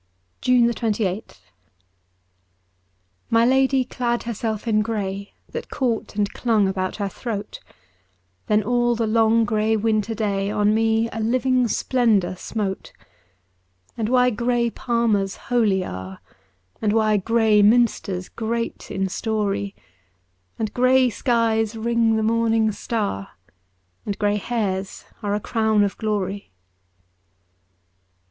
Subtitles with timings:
[0.47, 1.39] 196 JUNE 28th
[3.29, 7.59] MY Lady clad herself in grey, That caught and clung about her throat;
[8.47, 12.93] Then all the long grey winter day On me a living splendour smote;
[13.95, 16.19] And why grey palmers holy are,
[16.81, 19.75] And why grey minsters great in story.
[20.57, 23.33] And grey skies ring the morning star,
[24.07, 26.49] And grey hairs are a crown of glory.